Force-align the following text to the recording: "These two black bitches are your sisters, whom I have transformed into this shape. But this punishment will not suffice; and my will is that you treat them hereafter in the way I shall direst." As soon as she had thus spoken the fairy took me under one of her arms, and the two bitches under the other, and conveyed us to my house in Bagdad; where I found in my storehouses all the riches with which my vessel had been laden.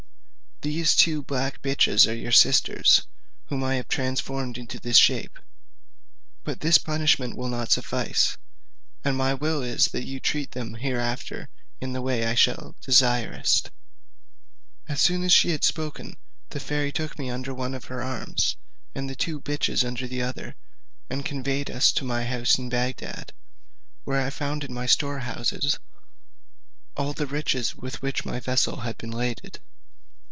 "These 0.63 0.95
two 0.95 1.23
black 1.23 1.63
bitches 1.63 2.05
are 2.07 2.13
your 2.13 2.31
sisters, 2.31 3.07
whom 3.47 3.63
I 3.63 3.77
have 3.77 3.87
transformed 3.87 4.59
into 4.59 4.79
this 4.79 4.95
shape. 4.99 5.39
But 6.43 6.59
this 6.59 6.77
punishment 6.77 7.35
will 7.35 7.47
not 7.49 7.71
suffice; 7.71 8.37
and 9.03 9.17
my 9.17 9.33
will 9.33 9.63
is 9.63 9.85
that 9.85 10.05
you 10.05 10.19
treat 10.19 10.51
them 10.51 10.75
hereafter 10.75 11.49
in 11.81 11.93
the 11.93 12.01
way 12.03 12.27
I 12.27 12.35
shall 12.35 12.75
direst." 12.79 13.71
As 14.87 15.01
soon 15.01 15.23
as 15.23 15.33
she 15.33 15.49
had 15.49 15.61
thus 15.61 15.67
spoken 15.69 16.15
the 16.49 16.59
fairy 16.59 16.91
took 16.91 17.17
me 17.17 17.31
under 17.31 17.55
one 17.55 17.73
of 17.73 17.85
her 17.85 18.03
arms, 18.03 18.55
and 18.93 19.09
the 19.09 19.15
two 19.15 19.41
bitches 19.41 19.83
under 19.83 20.05
the 20.05 20.21
other, 20.21 20.53
and 21.09 21.25
conveyed 21.25 21.71
us 21.71 21.91
to 21.93 22.05
my 22.05 22.23
house 22.25 22.59
in 22.59 22.69
Bagdad; 22.69 23.33
where 24.03 24.21
I 24.21 24.29
found 24.29 24.63
in 24.63 24.71
my 24.75 24.85
storehouses 24.85 25.79
all 26.95 27.13
the 27.13 27.25
riches 27.25 27.75
with 27.75 28.03
which 28.03 28.25
my 28.25 28.39
vessel 28.39 28.81
had 28.81 28.99
been 28.99 29.09
laden. 29.09 29.53